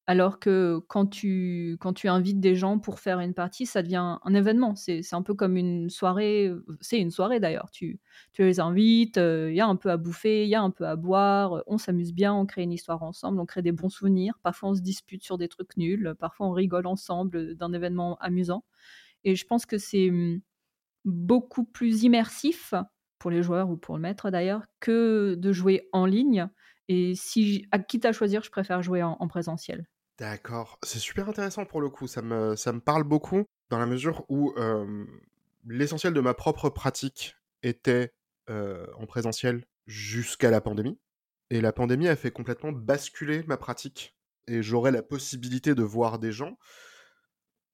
[0.07, 4.17] Alors que quand tu quand tu invites des gens pour faire une partie, ça devient
[4.21, 4.75] un événement.
[4.75, 7.71] C'est un peu comme une soirée, heu, c'est une soirée d'ailleurs.
[7.71, 8.01] Tu
[8.33, 10.71] tu les invites, heu, il y a un peu à bouffer, il y a un
[10.71, 13.87] peu à boire, on s'amuse bien, on crée une histoire ensemble, on crée des bons
[13.89, 14.37] souvenirs.
[14.43, 18.65] Parfois, on se dispute sur des trucs nuls, parfois on rigole ensemble, d'un événement amusant
[19.25, 20.41] et je pense que c'est, mmh,
[21.05, 22.73] beaucoup plus immersif,
[23.19, 26.47] pour les joueurs ou pour le maître d'ailleurs, que de jouer en ligne
[26.89, 29.87] et si à quitte à choisir, je préfère jouer en présentiel.
[30.19, 33.87] D'accord, c'est super intéressant pour le coup, ça me, ça me parle beaucoup dans la
[33.87, 35.05] mesure où euh,
[35.65, 38.13] l'essentiel de ma propre pratique était
[38.49, 40.99] euh, en présentiel jusqu'à la pandémie.
[41.49, 44.15] Et la pandémie a fait complètement basculer ma pratique.
[44.47, 46.57] Et j'aurais la possibilité de voir des gens.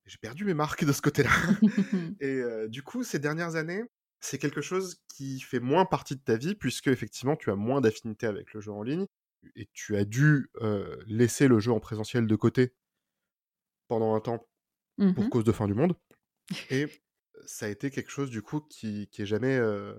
[0.05, 1.31] J'ai perdu mes marques de ce côté-là.
[2.19, 3.83] Et euh, du coup, ces dernières années,
[4.19, 7.81] c'est quelque chose qui fait moins partie de ta vie, puisque effectivement, tu as moins
[7.81, 9.05] d'affinité avec le jeu en ligne.
[9.55, 12.73] Et tu as dû euh, laisser le jeu en présentiel de côté
[13.87, 14.45] pendant un temps
[14.97, 15.95] Mmh pour cause de fin du monde.
[16.69, 16.87] Et
[17.45, 19.93] ça a été quelque chose du coup qui, qui est jamais, euh,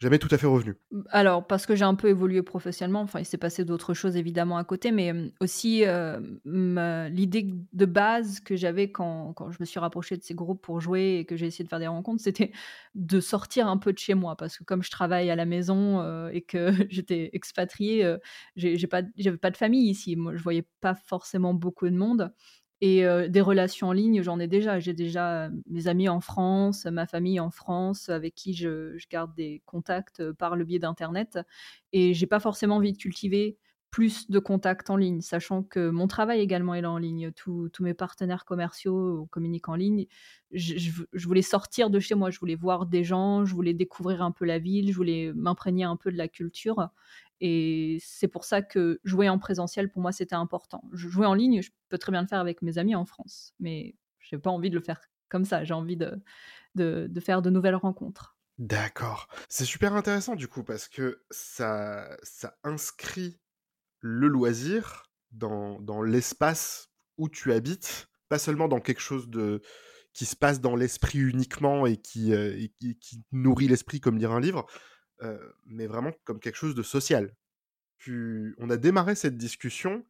[0.00, 0.76] jamais tout à fait revenu.
[1.10, 4.56] Alors parce que j'ai un peu évolué professionnellement, enfin il s'est passé d'autres choses évidemment
[4.58, 9.58] à côté, mais, hem, aussi, hem, ma l'idée de base que j'avais quand quand je
[9.60, 11.86] me suis rapprochée de ces groupes pour jouer et que j'ai essayé de faire des
[11.86, 12.50] rencontres, c'était
[12.96, 14.34] de sortir un peu de chez moi.
[14.36, 18.16] Parce que comme je travaille à la maison, et que j'étais expatriée,
[18.56, 20.16] j'ai j'ai pas j'avais pas de famille ici.
[20.16, 22.32] Moi, je voyais pas forcément beaucoup de monde
[22.80, 24.78] et heu, des relations en ligne, j'en ai déjà.
[24.80, 29.34] J'ai déjà, heu, mes amis en France, ma famille en France, avec qui je garde
[29.34, 31.38] des contacts, heu, par le biais d'internet
[31.92, 33.58] et j'ai pas forcément envie de cultiver
[33.90, 37.32] plus de contacts en ligne, sachant que mon travail également est là en ligne.
[37.32, 40.06] Tous mes partenaires commerciaux communiquent en ligne.
[40.52, 44.30] Je voulais sortir de chez moi, je voulais voir des gens, je voulais découvrir un
[44.30, 46.88] peu la ville, je voulais m'imprégner un peu de la culture
[47.40, 50.82] et c'est pour ça que jouer en présentiel, pour moi, c'était important.
[50.92, 53.54] Je jouer en ligne, je peux très bien le faire avec mes amis en France,
[53.60, 55.64] mais j'ai pas envie de le faire comme ça.
[55.64, 56.22] J'ai envie de
[56.74, 58.36] de de faire de nouvelles rencontres.
[58.58, 59.28] D'accord.
[59.48, 63.40] C'est super intéressant du coup parce que ça, ça inscrit
[64.00, 69.62] le loisir dans, dans l'espace où tu habites, pas seulement dans quelque chose de
[70.12, 74.18] qui se passe dans l'esprit uniquement et qui, euh, et qui, qui nourrit l'esprit comme
[74.18, 74.66] lire un livre,
[75.66, 77.34] mais vraiment comme quelque chose de social.
[78.08, 80.06] On a démarré cette discussion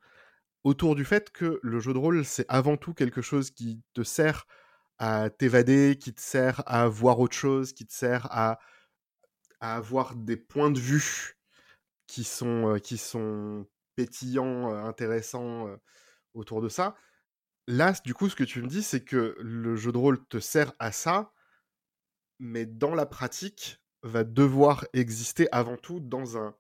[0.65, 4.03] autour du fait que le jeu de rôle, c'est avant tout quelque chose qui te
[4.03, 4.47] sert
[4.99, 8.61] à t'évader, qui te sert à voir autre chose, qui te sert à
[9.61, 11.37] à avoir des points de vue
[12.07, 15.69] qui sont, qui sont pétillants, intéressants
[16.35, 16.97] autour de ça.
[17.67, 20.41] Là, du coup, ce que tu me dis, c'est que le jeu de rôle te
[20.41, 21.33] sert à ça,
[22.39, 26.55] mais dans la pratique, va devoir exister avant tout dans, un,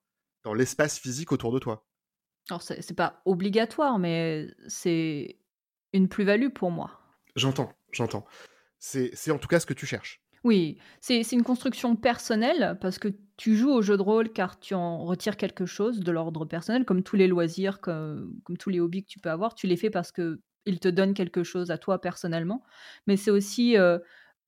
[0.44, 1.86] dans l'espace physique autour de toi.
[2.48, 5.38] Alors, c'est, c'est pas obligatoire, mais c'est
[5.92, 7.00] une plus-value pour moi.
[7.36, 8.24] J'entends, j'entends.
[8.78, 10.22] C'est, c'est en tout cas ce que tu cherches.
[10.42, 14.58] Oui, c'est, c'est une construction personnelle parce que tu joues au jeu de rôle car
[14.58, 18.70] tu en retires quelque chose de l'ordre personnel, comme tous les loisirs, comme, comme tous
[18.70, 19.54] les hobbies que tu peux avoir.
[19.54, 22.62] Tu les fais parce que ils te donnent quelque chose à toi personnellement,
[23.06, 23.98] mais c'est aussi euh,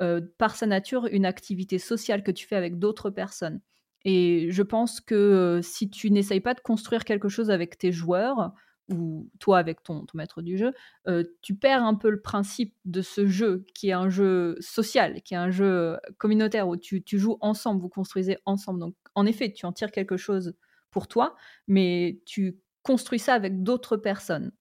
[0.00, 3.61] euh, par sa nature une activité sociale que tu fais avec d'autres personnes.
[4.05, 7.92] Et je pense que euh, si tu n'essayes pas de construire quelque chose avec tes
[7.92, 8.52] joueurs,
[8.88, 10.72] ou toi avec ton, ton maître du jeu,
[11.09, 15.22] euh, tu perds un peu le principe de ce jeu qui est un jeu social,
[15.22, 18.81] qui est un jeu communautaire où tu, tu joues ensemble, vous construisez ensemble.
[18.81, 20.55] Donc en effet, tu en tires quelque chose
[20.90, 21.37] pour toi,
[21.68, 24.52] mais tu construis ça avec d'autres personnes.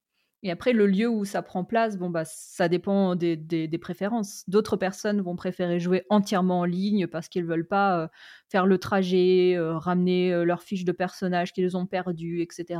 [0.44, 4.44] Et après, le lieu où ça prend place, bon, bah, ça dépend des, préférences.
[4.48, 8.08] D'autres personnes vont préférer jouer entièrement en ligne parce qu'ils ne veulent pas euh,
[8.50, 12.80] faire le trajet, euh, ramener euh, leurs fiches de personnages qu'ils ont perdues, etc.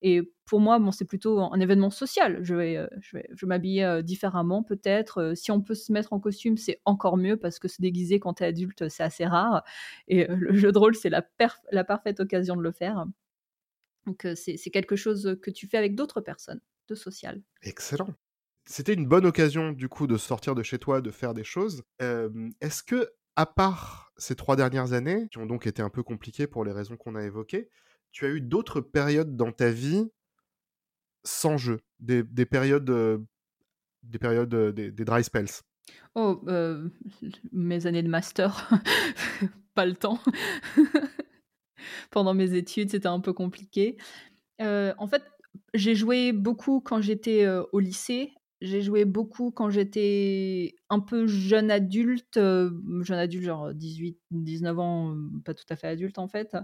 [0.00, 2.38] Et pour moi, bon, c'est plutôt un événement social.
[2.42, 5.32] Je vais, je vais, m'habiller différemment, peut-être.
[5.34, 8.34] si on peut se mettre en costume, c'est encore mieux parce que se déguiser quand
[8.34, 9.62] tu es adulte, c'est assez rare.
[10.08, 11.26] Et le jeu de rôle, c'est la,
[11.70, 13.04] la parfaite occasion de le faire.
[14.06, 16.60] Donc, c'est quelque chose que tu fais avec d'autres personnes
[16.94, 17.42] social.
[17.62, 18.14] Excellent.
[18.64, 21.82] C'était une bonne occasion du coup de sortir de chez toi, de faire des choses.
[21.98, 26.46] Est-ce que, à part ces trois dernières années, qui ont donc été un peu compliquées
[26.46, 27.68] pour les raisons qu'on a évoquées,
[28.12, 30.06] tu as eu d'autres périodes dans ta vie
[31.24, 33.24] sans jeu, des, périodes,
[34.02, 35.62] des périodes, des, dry spells?
[36.14, 36.40] Oh,
[37.52, 38.70] mes années de master,
[39.74, 40.20] pas le temps.
[42.10, 43.96] Pendant mes études, c'était un peu compliqué.
[44.60, 45.24] en fait,
[45.74, 48.34] j'ai joué beaucoup quand j'étais, au lycée.
[48.60, 55.52] J'ai joué beaucoup quand j'étais un peu jeune adulte, jeune adulte, genre 18-19 ans, pas
[55.52, 56.56] tout à fait adulte en fait.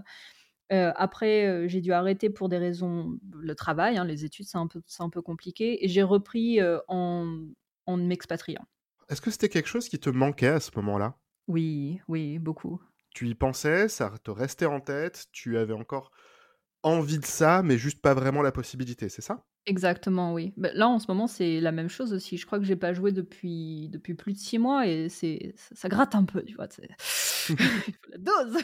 [0.69, 4.81] après, j'ai dû arrêter pour des raisons le travail, hein, les études, c'est un peu
[4.87, 7.39] c'est un peu compliqué et j'ai repris, en
[7.85, 8.65] en m'expatriant.
[9.09, 11.17] Est-ce que c'était quelque chose qui te manquait à ce moment-là?
[11.47, 12.79] Oui, oui, beaucoup.
[13.13, 16.11] Tu y pensais, ça te restait en tête, tu avais encore
[16.83, 19.45] envie de ça, mais juste pas vraiment la possibilité, c'est ça?
[19.65, 20.53] Exactement, oui.
[20.57, 22.37] Bah, là, en ce moment, c'est la même chose aussi.
[22.37, 25.89] Je crois que j'ai pas joué depuis depuis plus de 6 mois et c'est ça
[25.89, 26.67] gratte un peu, tu vois?
[27.87, 28.57] Il faut la dose!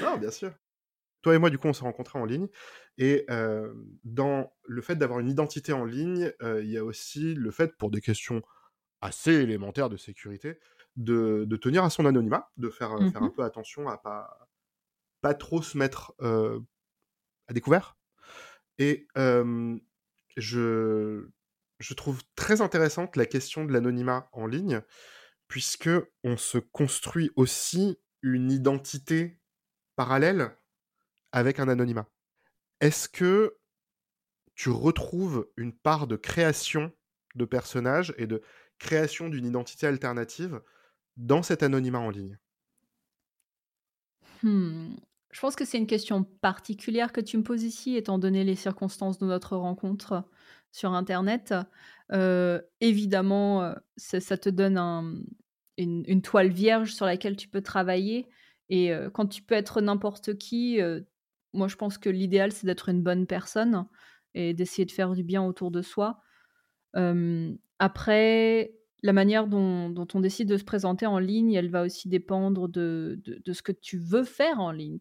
[0.00, 0.54] Non, bien sûr.
[1.22, 2.48] Toi et moi, du coup, on s'est rencontrés en ligne
[2.98, 3.26] et
[4.04, 7.90] dans le fait d'avoir une identité en ligne, il y a aussi le fait, pour
[7.90, 8.42] des questions
[9.02, 10.60] assez élémentaires de sécurité,
[10.96, 14.48] de de tenir à son anonymat, de faire, faire un peu attention à pas
[15.22, 16.14] pas trop se mettre,
[17.48, 17.96] à découvert.
[18.78, 19.08] Et
[20.36, 21.28] je,
[21.80, 24.82] je trouve très intéressante la question de l'anonymat en ligne,
[25.48, 25.90] puisque
[26.24, 29.40] on se construit aussi une identité
[29.96, 30.56] parallèle
[31.32, 32.08] avec un anonymat.
[32.80, 33.58] Est-ce que
[34.54, 36.92] tu retrouves une part de création
[37.34, 38.42] de personnages et de
[38.78, 40.60] création d'une identité alternative
[41.16, 42.38] dans cet anonymat en ligne?
[44.42, 44.96] Mmh.
[45.30, 48.54] Je pense que c'est une question particulière que tu me poses ici, étant donné les
[48.54, 50.24] circonstances de notre rencontre
[50.72, 51.54] sur internet.
[52.12, 54.78] Euh, évidemment, euh, ça te donne
[55.76, 58.26] une toile vierge sur laquelle tu peux travailler
[58.70, 60.78] et euh, quand tu peux être n'importe qui,
[61.52, 63.86] moi je pense que l'idéal c'est d'être une bonne personne
[64.34, 66.20] et d'essayer de faire du bien autour de soi.
[67.78, 72.68] après la manière dont, on décide de se présenter en ligne, elle va aussi dépendre
[72.68, 74.98] de, ce que tu veux faire en ligne.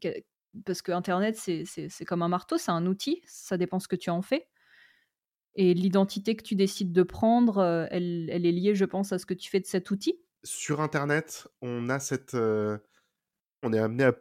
[0.66, 4.10] Parce que Internet, c'est comme un marteau, c'est un outil, ça dépend ce que tu
[4.10, 4.48] en fais.
[5.56, 9.26] Et l'identité que tu décides de prendre, euh, elle, est liée, je pense, à ce
[9.26, 10.22] que tu fais de cet outil.
[10.44, 12.78] Sur Internet, on a cette, euh,
[13.64, 14.12] on est amené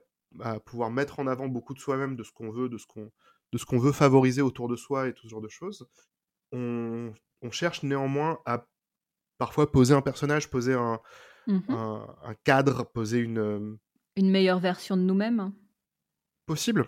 [0.40, 2.78] à, pouvoir mettre en avant beaucoup de soi-même, de ce qu'on veut, de
[3.52, 5.86] de ce qu'on veut favoriser autour de soi et tout ce genre de choses.
[6.52, 8.66] on cherche néanmoins à
[9.38, 11.00] parfois poser un personnage, poser un,
[11.46, 13.78] mmh un, cadre, poser une...
[14.16, 15.52] Une meilleure version de nous-mêmes
[16.46, 16.86] Possible.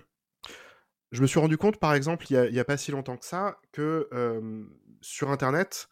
[1.11, 3.59] Je me suis rendu compte, par exemple, il n'y a, pas si longtemps que ça,
[3.73, 4.09] que
[5.01, 5.89] sur Internet,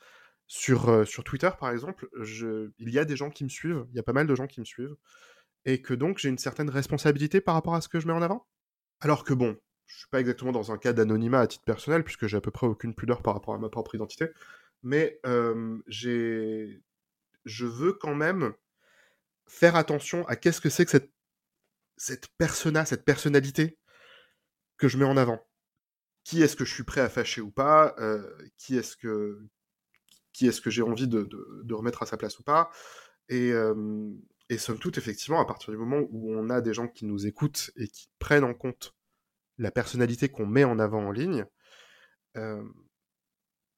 [0.47, 3.97] sur, sur Twitter, par exemple, je, il y a des gens qui me suivent, il
[3.97, 4.97] y a pas mal de gens qui me suivent,
[5.65, 8.23] et que donc j'ai une certaine responsabilité par rapport à ce que je mets en
[8.23, 8.47] avant.
[9.01, 12.27] Alors que bon, je suis pas exactement dans un cas d'anonymat à titre personnel, puisque
[12.27, 14.29] j'ai à peu près aucune pudeur par rapport à ma propre identité
[14.87, 15.21] mais
[15.89, 16.81] j'ai,
[17.45, 18.55] je veux quand même
[19.49, 21.13] faire attention à qu'est-ce que c'est que cette
[21.99, 23.79] cette persona, cette personnalité
[24.77, 25.45] que je mets en avant.
[26.25, 27.97] Qui est-ce que je suis prêt à fâcher ou pas
[28.59, 29.41] Qui est-ce que
[30.33, 31.29] qui est-ce que j'ai envie de,
[31.65, 32.71] de, remettre à sa place ou pas
[33.31, 33.53] et,
[34.51, 37.27] et somme toute, effectivement, à partir du moment où on a des gens qui nous
[37.27, 38.95] écoutent et qui prennent en compte
[39.59, 41.47] la personnalité qu'on met en avant en ligne,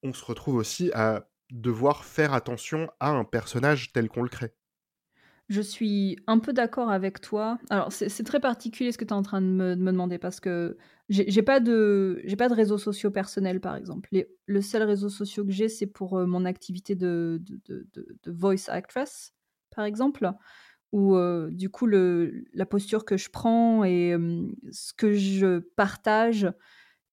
[0.02, 4.52] on se retrouve aussi à devoir faire attention à un personnage tel qu'on le crée.
[5.48, 7.58] Je suis un peu d'accord avec toi.
[7.70, 10.76] Alors, c'est très particulier ce que tu es en train de me, demander parce que
[11.08, 14.10] j'ai pas de j'ai pas de réseaux sociaux personnels, par exemple.
[14.44, 19.32] le seul réseau social que j'ai, c'est pour euh, mon activité de, de, voice actress,
[19.74, 20.30] par exemple,
[20.92, 24.14] où euh, du coup la posture que je prends et
[24.70, 26.46] ce que je partage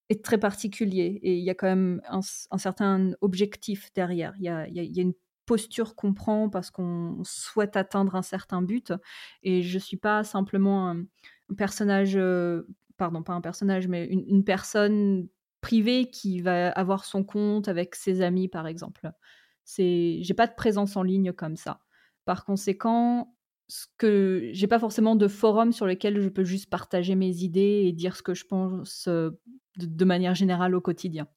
[0.10, 2.22] est très particulier et il y a quand même un,
[2.58, 4.34] certain objectif derrière.
[4.38, 5.14] Il y a, y a une
[5.46, 8.94] posture qu'on prend parce qu'on souhaite atteindre un certain but.
[9.44, 11.06] Et je suis pas simplement un,
[11.58, 12.64] personnage, euh,
[12.98, 15.28] pardon, pas un personnage, mais une, personne
[15.62, 19.12] privée qui va avoir son compte avec ses amis, par exemple.
[19.64, 21.80] C'est, j'ai pas de présence en ligne comme ça.
[22.26, 23.35] Par conséquent,
[23.68, 27.84] ce que j'ai pas forcément de forum sur lequel je peux juste partager mes idées
[27.86, 29.32] et dire ce que je pense euh,
[29.78, 31.28] de manière générale au quotidien.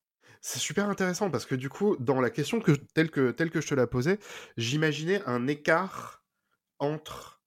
[0.40, 3.60] C'est super intéressant parce que du coup, dans la question que, telle, que, telle que
[3.60, 4.18] je te la posais,
[4.56, 6.22] j'imaginais un écart
[6.78, 7.42] entre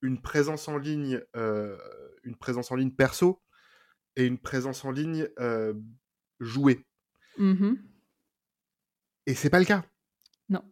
[0.00, 1.76] une présence en ligne, euh,
[2.24, 3.40] une présence en ligne perso
[4.16, 5.74] et une présence en ligne euh,
[6.40, 6.84] jouée.
[7.38, 7.74] Mmh
[9.26, 9.84] et c'est pas le cas.
[10.52, 10.62] Non.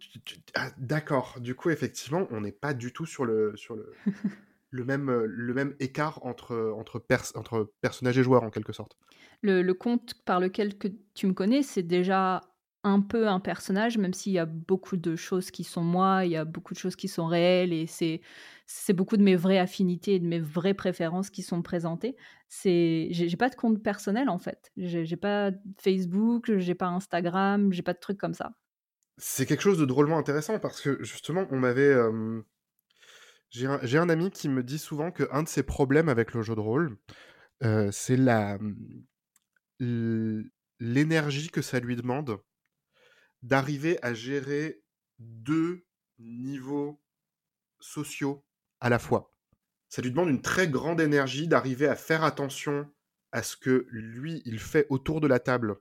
[0.55, 1.39] Ah, d'accord.
[1.41, 3.93] Du coup, effectivement, on n'est pas du tout sur le, sur le,
[4.71, 7.03] le, même, le même écart entre, entre,
[7.35, 8.97] entre personnages et joueurs, en quelque sorte
[9.43, 12.43] le, compte par lequel que tu me connais, c'est déjà
[12.83, 16.31] un peu un personnage, même s'il y a beaucoup de choses qui sont moi, il
[16.33, 18.23] y a beaucoup de choses qui sont réelles et c'est
[18.67, 22.17] c'est beaucoup de mes vraies affinités et de mes vraies préférences qui sont présentées.
[22.49, 24.73] C'est j'ai pas de compte personnel en fait.
[24.77, 28.53] J'ai pas Facebook, j'ai pas Instagram, j'ai pas de trucs comme ça.
[29.17, 31.95] C'est quelque chose de drôlement intéressant parce que justement, on m'avait
[33.51, 36.55] j'ai un, ami qui me dit souvent que un de ses problèmes avec le jeu
[36.55, 36.97] de rôle,
[37.91, 38.59] c'est la
[40.81, 42.41] l'énergie que ça lui demande
[43.43, 44.83] d'arriver à gérer
[45.19, 45.85] deux
[46.19, 47.03] niveaux
[47.81, 48.45] sociaux
[48.81, 49.35] à la fois.
[49.89, 52.91] Ça lui demande une très grande énergie d'arriver à faire attention
[53.33, 55.77] à ce que lui, il fait autour de la table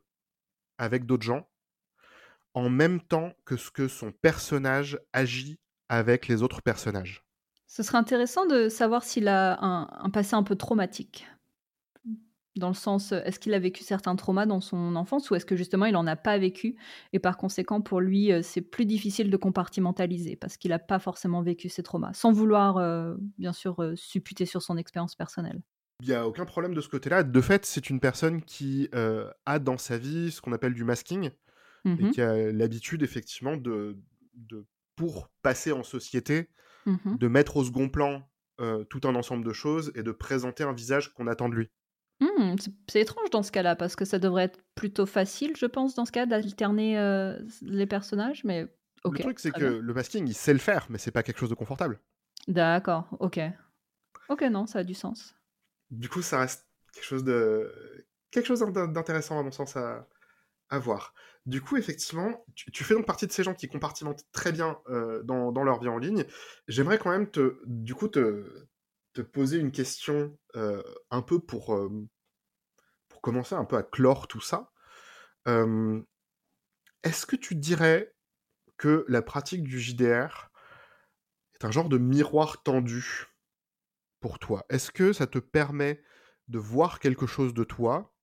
[0.78, 1.49] avec d'autres gens,
[2.54, 5.60] en même temps que ce que son personnage agit
[5.90, 7.24] avec les autres personnages.
[7.68, 11.28] Ce serait intéressant de savoir s'il a un passé un peu traumatique.
[12.56, 15.56] Dans le sens, est-ce qu'il a vécu certains traumas dans son enfance ou est-ce que
[15.56, 16.76] justement il n'en a pas vécu
[17.14, 21.42] et par conséquent pour lui c'est plus difficile de compartimentaliser parce qu'il n'a pas forcément
[21.42, 25.62] vécu ces traumas, sans vouloir bien sûr supputer sur son expérience personnelle.
[26.02, 27.24] Il n'y a aucun problème de ce côté-là.
[27.24, 28.90] De fait, c'est une personne qui
[29.46, 31.30] a dans sa vie ce qu'on appelle du masking
[31.86, 33.98] et mmh qui a l'habitude effectivement de,
[34.34, 34.66] de,
[34.96, 36.50] pour passer en société,
[36.86, 38.30] mmh de mettre au second plan
[38.90, 41.70] tout un ensemble de choses et de présenter un visage qu'on attend de lui.
[42.20, 42.56] Mmh,
[42.90, 46.04] c'est étrange dans ce cas-là, parce que ça devrait être plutôt facile, je pense, dans
[46.04, 48.68] ce cas, d'alterner euh, les personnages, mais
[49.06, 51.50] Le truc, c'est que le masking, il sait le faire, mais c'est pas quelque chose
[51.50, 52.02] de confortable.
[52.48, 53.40] D'accord, ok.
[54.28, 55.36] Ok, non, ça a du sens.
[55.92, 57.72] Du coup, ça reste quelque chose de
[58.32, 60.08] quelque chose d'intéressant à mon sens à,
[60.70, 61.14] à voir.
[61.46, 65.24] Du coup, effectivement, tu, fais donc partie de ces gens qui compartimentent très bien euh,
[65.24, 66.26] dans, leur vie en ligne.
[66.68, 68.66] J'aimerais quand même te, du coup, te
[69.34, 71.90] poser une question euh, un peu pour, euh,
[73.08, 74.72] pour commencer un peu à clore tout ça.
[77.04, 78.14] Est-ce que tu dirais
[78.78, 80.52] que la pratique du JDR
[81.56, 83.26] est un genre de miroir tendu
[84.20, 84.64] pour toi?
[84.70, 86.04] Est-ce que ça te permet
[86.50, 88.14] de voir quelque chose de toi?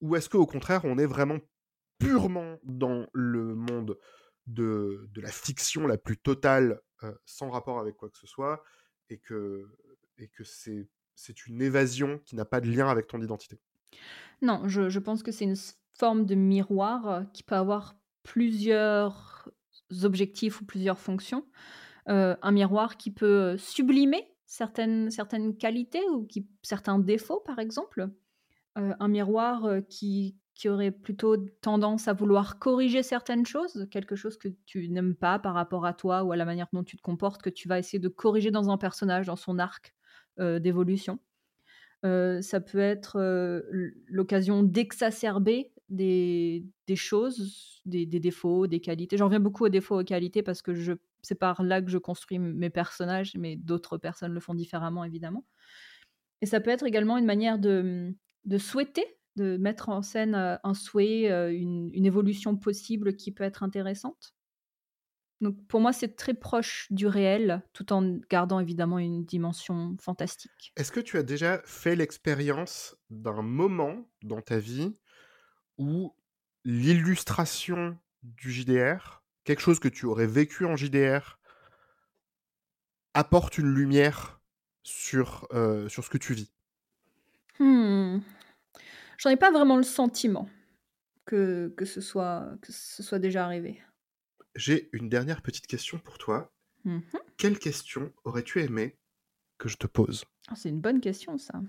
[0.00, 1.38] Ou est-ce qu'au contraire, on est vraiment
[2.00, 3.96] purement dans le monde
[4.46, 8.64] de, de la fiction la plus totale, euh, sans rapport avec quoi que ce soit,
[9.08, 9.68] et que
[10.18, 10.88] et que c'est,
[11.46, 13.60] une évasion qui n'a pas de lien avec ton identité.
[14.42, 15.56] Non, je, je pense que c'est une
[15.98, 19.48] forme de miroir euh, qui peut avoir plusieurs
[20.02, 21.46] objectifs ou plusieurs fonctions.
[22.08, 28.08] Euh, un miroir qui peut sublimer certaines, certaines qualités ou qui, certains défauts, par exemple.
[28.76, 34.48] Un miroir qui, qui aurait plutôt tendance à vouloir corriger certaines choses, quelque chose que
[34.66, 37.40] tu n'aimes pas par rapport à toi ou à la manière dont tu te comportes,
[37.40, 39.94] que tu vas essayer de corriger dans un personnage, dans son arc
[40.38, 41.18] euh, d'évolution.
[42.04, 43.62] Euh, ça peut être euh,
[44.06, 46.62] l'occasion d'exacerber des,
[46.94, 49.16] choses, des, défauts, des qualités.
[49.16, 50.74] J'en reviens beaucoup aux défauts, aux qualités, parce que
[51.22, 55.46] c'est par là que je construis mes personnages, mais d'autres personnes le font différemment, évidemment.
[56.42, 59.06] Et ça peut être également une manière de, de souhaiter,
[59.36, 64.34] de mettre en scène, un souhait, une une évolution possible qui peut être intéressante?
[65.40, 70.72] Donc pour moi, c'est très proche du réel, tout en gardant évidemment une dimension fantastique.
[70.76, 74.98] Est-ce que tu as déjà fait l'expérience d'un moment dans ta vie
[75.78, 76.14] où
[76.64, 81.38] l'illustration du JDR, quelque chose que tu aurais vécu en JDR
[83.14, 84.42] apporte une lumière
[84.82, 85.48] sur,
[85.88, 86.52] sur ce que tu vis?
[87.58, 88.18] Mmh.
[89.20, 90.48] J'en ai pas vraiment le sentiment
[91.26, 93.80] que que ce soit que ce soit déjà arrivé.
[94.56, 96.50] J'ai une dernière petite question pour toi.
[96.84, 97.18] Mmh mh.
[97.36, 98.96] Quelle question aurais-tu aimé
[99.58, 100.24] que je te pose?
[100.48, 101.60] Ah, c'est une bonne question ça.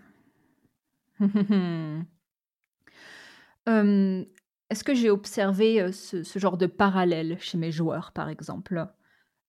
[3.68, 4.26] Hem,
[4.70, 8.88] est-ce que j'ai observé, heu, ce ce genre de parallèle chez mes joueurs, par exemple?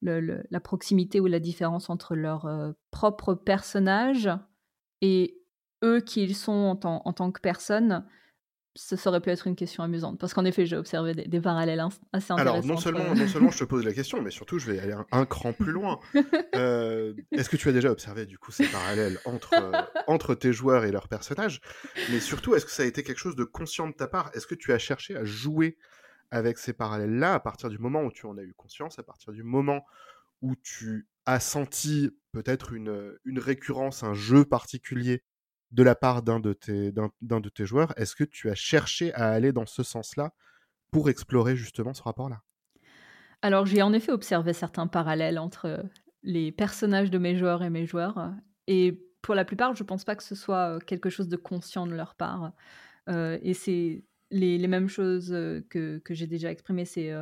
[0.01, 4.29] Le le la proximité ou la différence entre leur, heu, propre personnage
[5.03, 5.42] et
[5.85, 8.07] eux qui ils sont en tant en tant que personne?
[8.77, 11.41] Ça ça aurait pu être une question amusante parce qu'en effet, j'ai observé des des
[11.43, 14.31] parallèles assez Alors non intéressants entre seulement non seulement je te pose la question, mais
[14.31, 16.01] surtout je vais aller un un cran plus loin.
[16.57, 20.53] Heu, est-ce que tu as déjà observé du coup ces parallèles entre, heu, entre tes
[20.53, 21.61] joueurs et leurs personnages?
[22.07, 24.31] Mais surtout, est-ce que ça a été quelque chose de conscient de ta part?
[24.35, 25.79] Est-ce que tu as cherché à jouer
[26.31, 29.33] avec ces parallèles-là à partir du moment où tu en as eu conscience, à partir
[29.33, 29.85] du moment
[30.43, 35.25] où tu as senti peut-être une, une récurrence, un jeu particulier
[35.73, 37.93] de la part d'un de tes d'un d'un de tes joueurs?
[37.99, 40.35] Est-ce que tu as cherché à aller dans ce sens-là
[40.93, 42.43] pour explorer justement ce rapport-là?
[43.43, 45.83] Alors j'ai en effet observé certains parallèles entre, heu,
[46.23, 48.31] les personnages de mes joueurs et mes joueurs, heu
[48.69, 51.87] et pour la plupart, je pense pas que ce soit, heu, quelque chose de conscient
[51.87, 52.53] de leur part,
[53.09, 55.31] et c'est les mêmes choses,
[55.71, 56.85] que que j'ai déjà exprimées.
[56.87, 57.13] C'est,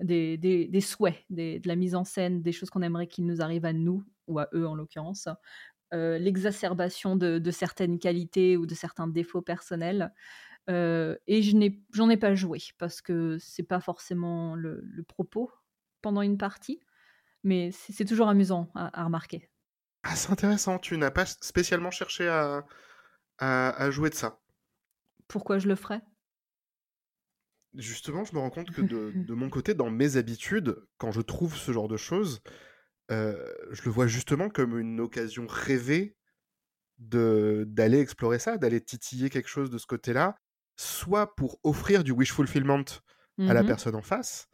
[0.00, 3.64] des des souhaits, de la mise en scène, des choses qu'on aimerait qu'il nous arrive
[3.66, 5.28] à nous ou à eux en l'occurrence,
[5.94, 10.12] heu, l'exacerbation de de certaines qualités ou de certains défauts personnels,
[10.70, 15.04] heu et je n'ai j'en ai pas joué parce que c'est pas forcément le le
[15.04, 15.50] propos
[16.02, 16.80] pendant une partie,
[17.44, 19.50] mais c'est c'est toujours amusant à à remarquer.
[20.02, 22.64] Ah, c'est intéressant, tu n'as pas spécialement cherché à
[23.38, 24.42] à à jouer de ça?
[25.28, 26.00] Pourquoi je le ferais?
[27.76, 31.20] Justement, je me rends compte que de de mon côté, dans mes habitudes, quand je
[31.20, 32.40] trouve ce genre de choses,
[33.10, 36.16] je le vois justement comme une occasion rêvée
[36.98, 40.36] de d'aller explorer ça, d'aller titiller quelque chose de ce côté-là,
[40.76, 42.84] soit pour offrir du wish fulfillment
[43.46, 44.48] à Mmh la personne en face,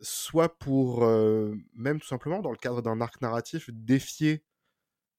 [0.00, 1.04] soit pour,
[1.74, 4.44] même tout simplement dans le cadre d'un arc narratif, défier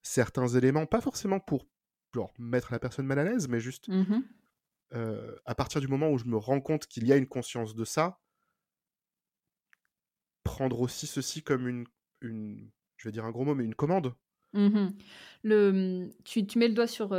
[0.02, 1.66] certains éléments, pas forcément pour
[2.14, 4.20] genre mettre la personne mal à l'aise, mais juste, Mmh
[5.44, 7.84] à partir du moment où je me rends compte qu'il y a une conscience de
[7.84, 8.20] ça
[10.46, 11.84] prendre aussi ceci comme une
[12.22, 14.14] je vais dire un gros mot, mais une commande.
[14.54, 14.92] Mmh mh.
[15.44, 17.14] Le, mmh, tu mets le doigt sur,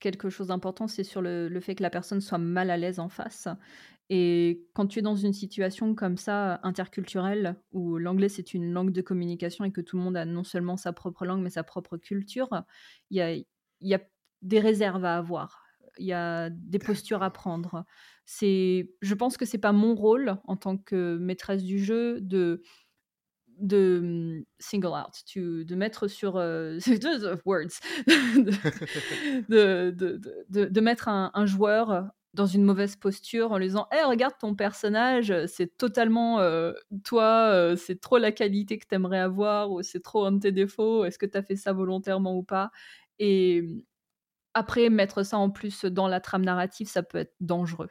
[0.00, 3.08] quelque chose d'important, c'est sur le fait que la personne soit mal à l'aise en
[3.08, 3.48] face
[4.12, 8.90] et quand tu es dans une situation comme ça, interculturelle, où l'anglais c'est une langue
[8.90, 11.62] de communication et que tout le monde a non seulement sa propre langue, mais sa
[11.62, 12.50] propre culture,
[13.10, 13.44] il
[13.80, 14.00] y a
[14.42, 15.64] des réserves à avoir.
[15.98, 17.84] Il y a des postures à prendre.
[18.24, 22.62] C'est je pense que c'est pas mon rôle en tant que maîtresse du jeu de
[23.58, 26.78] de, mmh, single out, to de mettre sur, heu,
[27.44, 27.80] words,
[29.48, 29.90] de
[30.48, 34.54] de de mettre un joueur dans une mauvaise posture en lui disant: «Hey regarde ton
[34.54, 39.82] personnage, c'est totalement, heu, toi, heu, c'est trop la qualité que tu aimerais avoir ou
[39.82, 41.04] c'est trop un de tes défauts.
[41.04, 42.70] Est-ce que tu as fait ça volontairement ou pas?»
[43.62, 43.80] mmh,
[44.54, 47.90] après mettre ça en plus dans la trame narrative, ça peut être dangereux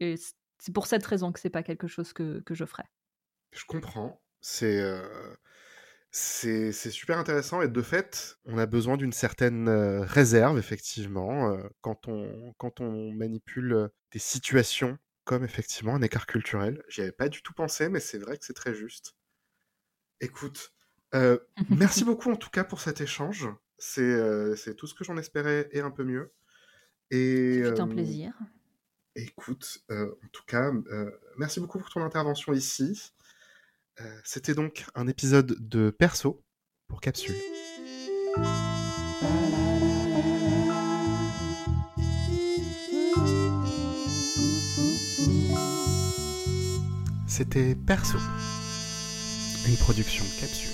[0.00, 0.16] et
[0.60, 2.86] c'est pour cette raison que c'est pas quelque chose que que je ferais.
[3.52, 4.20] Je comprends.
[4.40, 5.36] C'est, heu,
[6.10, 11.70] c'est super intéressant et de fait, on a besoin d'une certaine, heu, réserve effectivement, heu,
[11.80, 16.82] quand on quand on manipule, des situations comme effectivement un écart culturel.
[16.88, 19.14] J'y avais pas du tout pensé, mais c'est vrai que c'est très juste.
[20.20, 20.74] Écoute,
[21.68, 23.46] merci beaucoup en tout cas pour cet échange.
[23.78, 26.32] C'est, c'est tout ce que j'en espérais et un peu mieux
[27.10, 28.32] et Ce fut un plaisir.
[29.14, 30.72] écoute, en tout cas,
[31.36, 33.12] merci beaucoup pour ton intervention ici.
[34.24, 36.42] C'était donc un épisode de Perso
[36.88, 37.36] pour Capsule.
[47.26, 48.18] C'était Perso,
[49.66, 50.73] une production Capsule.